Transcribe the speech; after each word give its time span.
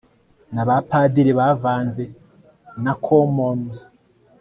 Na 0.53 0.63
ba 0.67 0.77
Padiri 0.89 1.31
bavanze 1.39 2.03
na 2.83 2.93
Commons 3.05 3.77